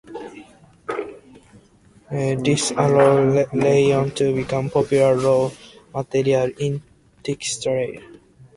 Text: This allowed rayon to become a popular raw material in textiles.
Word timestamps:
This 2.09 2.71
allowed 2.71 3.53
rayon 3.53 4.09
to 4.15 4.33
become 4.33 4.65
a 4.65 4.69
popular 4.71 5.15
raw 5.15 5.51
material 5.93 6.49
in 6.57 6.81
textiles. 7.23 8.01